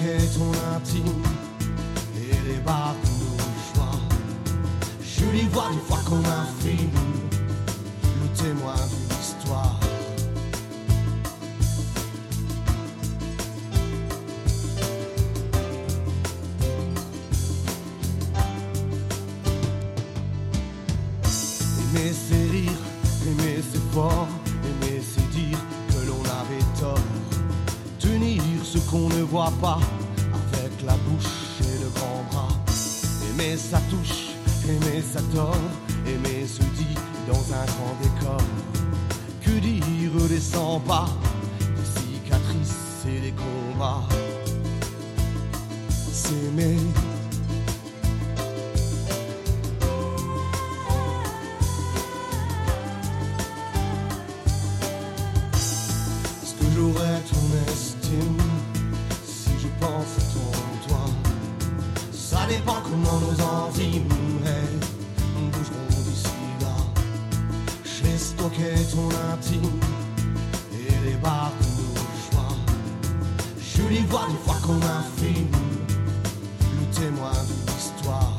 bloquait 0.00 0.26
ton 0.36 0.50
intime 0.74 1.22
et 2.16 2.48
les 2.48 2.58
barres 2.60 2.94
de. 3.02 3.20
Je 5.02 5.26
l'y 5.32 5.46
vois 5.48 5.68
des 5.70 5.78
fois 5.86 5.98
qu'on 6.08 6.16
un 6.16 6.46
film, 6.60 6.90
le 8.22 8.42
témoin 8.42 8.74
d'une 8.74 9.18
histoire. 9.20 9.78
Aimer 21.78 22.12
c'est 22.12 22.50
rire, 22.50 22.70
aimer 23.26 23.62
c'est 23.72 23.92
fort, 23.92 24.28
aimer 24.64 25.02
c'est 25.02 25.30
dire 25.30 25.58
que 25.88 26.06
l'on 26.06 26.22
avait 26.24 26.80
tort. 26.80 26.98
Tenir 27.98 28.42
ce 28.64 28.78
qu'on 28.90 29.08
ne 29.08 29.22
voit 29.22 29.52
pas 29.60 29.78
la 30.90 30.96
bouche 31.06 31.60
et 31.60 31.78
le 31.84 31.88
grand 31.96 32.22
bras. 32.30 32.54
Aimer 33.28 33.56
ça 33.56 33.80
touche, 33.90 34.34
aimer 34.68 35.02
ça 35.12 35.20
tord, 35.34 35.64
aimer 36.06 36.46
se 36.46 36.62
dit 36.78 36.96
dans 37.28 37.44
un 37.60 37.64
grand 37.72 37.94
décor. 38.02 38.42
Que 39.44 39.52
dire 39.60 40.28
des 40.28 40.40
100 40.40 40.80
pas, 40.80 41.08
des 41.60 41.88
cicatrices 42.00 43.06
et 43.06 43.20
des 43.20 43.34
combats? 43.42 44.06
S'aimer. 46.12 46.76
Est-ce 56.42 56.54
que 56.58 56.66
j'aurais 56.74 57.20
ton 57.30 57.44
estime 57.72 57.99
Ça 62.50 62.56
dépend 62.56 62.82
comment 62.82 63.20
nos 63.20 63.44
envies 63.44 63.98
hey, 64.44 64.80
bougeront 65.52 66.02
d'ici 66.04 66.26
là. 66.60 66.74
J'ai 67.84 68.18
stocké 68.18 68.74
ton 68.92 69.08
intime 69.32 69.78
et 70.72 71.10
les 71.10 71.16
barres 71.18 71.52
de 71.60 71.66
nos 71.66 71.94
choix. 72.28 72.56
Je 73.56 73.82
les 73.82 74.00
vois 74.00 74.26
des 74.28 74.38
fois 74.44 74.56
comme 74.66 74.82
un 74.82 75.04
film, 75.16 75.46
le 76.80 77.00
témoin 77.00 77.30
d'une 77.46 77.76
histoire. 77.78 78.36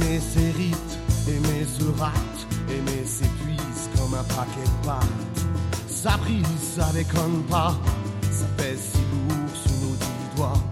Aimer 0.00 0.20
s'hérite, 0.20 0.97
se 1.64 1.84
rate, 2.00 2.46
aimer 2.70 3.04
s'épuise 3.04 3.88
comme 3.96 4.14
un 4.14 4.24
paquet 4.24 4.64
de 4.64 4.86
pâtes. 4.86 5.88
Ça 5.88 6.16
brise, 6.16 6.44
ça 6.76 6.90
déconne 6.92 7.42
pas, 7.50 7.74
ça 8.30 8.46
pèse 8.56 8.92
si 8.92 8.98
lourd 8.98 9.50
sous 9.54 9.86
nos 9.86 9.94
dix 9.96 10.36
doigts. 10.36 10.62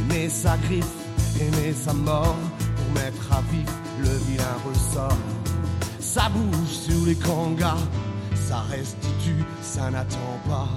Aimer 0.00 0.28
sa 0.28 0.56
griffe, 0.56 0.86
aimer 1.40 1.72
sa 1.72 1.92
mort, 1.92 2.36
pour 2.76 3.02
mettre 3.02 3.32
à 3.32 3.40
vif 3.52 3.70
le 4.00 4.10
vilain 4.28 4.56
ressort. 4.66 5.18
Ça 6.00 6.28
bouge 6.30 6.68
sur 6.68 7.06
les 7.06 7.16
kangas, 7.16 7.76
ça 8.34 8.60
restitue, 8.70 9.44
ça 9.62 9.90
n'attend 9.90 10.38
pas. 10.48 10.68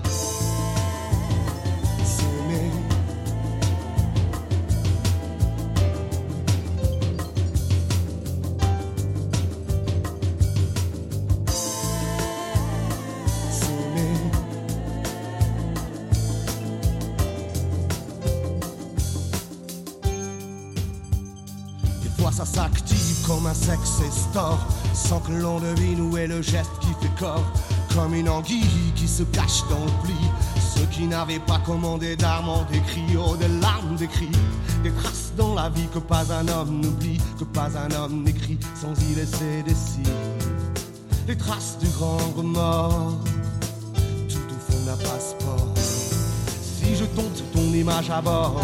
Ça 22.32 22.46
s'active 22.46 23.26
comme 23.26 23.48
un 23.48 23.54
sexe 23.54 24.02
store 24.12 24.60
Sans 24.94 25.20
que 25.20 25.32
l'on 25.32 25.60
devine 25.60 26.02
où 26.02 26.18
est 26.18 26.28
le 26.28 26.42
geste 26.42 26.70
qui 26.82 26.90
fait 27.02 27.14
corps. 27.18 27.44
Comme 27.96 28.14
une 28.14 28.30
anguille 28.30 28.92
qui 28.96 29.08
se 29.08 29.24
cache 29.24 29.64
dans 29.70 29.84
le 29.84 29.92
pli. 30.04 30.14
Ceux 30.76 30.86
qui 30.92 31.08
n'avaient 31.08 31.40
pas 31.40 31.60
commandé 31.66 32.16
d'armes 32.16 32.50
ont 32.50 32.66
des 32.72 32.80
cris 32.82 33.18
Oh 33.18 33.36
des 33.38 33.48
larmes, 33.60 33.96
des 33.96 34.08
cris 34.08 34.30
Des 34.84 34.92
traces 34.92 35.34
dans 35.36 35.56
la 35.56 35.70
vie 35.70 35.88
que 35.92 36.00
pas 36.00 36.32
un 36.32 36.48
homme 36.48 36.82
n'oublie 36.82 37.20
Que 37.40 37.46
pas 37.46 37.70
un 37.76 37.92
homme 37.96 38.24
n'écrit 38.24 38.60
sans 38.80 38.94
y 39.10 39.16
laisser 39.16 39.64
des 39.66 39.74
signes. 39.74 40.04
Les 41.28 41.38
traces 41.38 41.78
du 41.80 41.88
grand 41.88 42.18
remords. 42.36 43.18
Tout 44.30 44.38
au 44.38 44.72
fond 44.72 44.86
d'un 44.86 44.98
passeport. 44.98 45.74
Si 45.76 46.96
je 46.96 47.06
tombe 47.06 47.36
sur 47.36 47.46
ton 47.52 47.74
image 47.74 48.10
à 48.12 48.22
bord, 48.22 48.62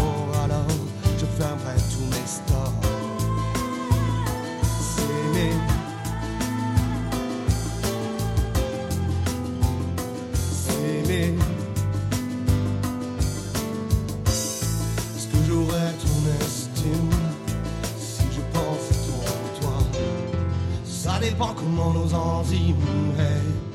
dépend 21.23 21.53
comment 21.53 21.93
nos 21.93 22.13
enzymes 22.13 22.75
hey. 23.17 23.72